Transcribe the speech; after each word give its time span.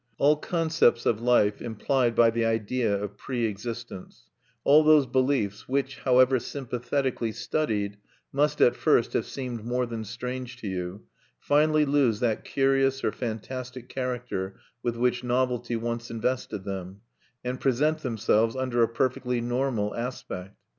All 0.17 0.35
concepts 0.35 1.05
of 1.05 1.21
life 1.21 1.61
implied 1.61 2.15
by 2.15 2.31
the 2.31 2.43
idea 2.43 2.91
of 3.03 3.17
preexistence, 3.17 4.31
all 4.63 4.83
those 4.83 5.05
beliefs 5.05 5.69
which, 5.69 5.99
however 5.99 6.39
sympathetically 6.39 7.31
studied, 7.31 7.97
must 8.33 8.61
at 8.61 8.75
first 8.75 9.13
have 9.13 9.27
seemed 9.27 9.63
more 9.63 9.85
than 9.85 10.03
strange 10.03 10.57
to 10.57 10.67
you, 10.67 11.03
finally 11.39 11.85
lose 11.85 12.19
that 12.19 12.43
curious 12.43 13.03
or 13.03 13.11
fantastic 13.11 13.89
character 13.89 14.59
with 14.81 14.95
which 14.97 15.23
novelty 15.23 15.75
once 15.75 16.09
invested 16.09 16.63
them, 16.63 17.01
and 17.43 17.59
present 17.61 17.99
themselves 17.99 18.55
under 18.55 18.81
a 18.81 18.87
perfectly 18.89 19.39
normal 19.39 19.93
aspect. 19.95 20.55